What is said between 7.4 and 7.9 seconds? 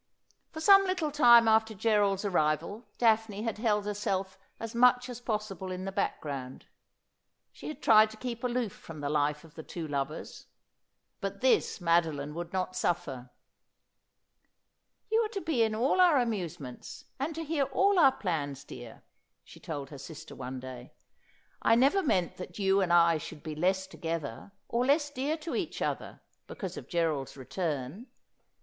She had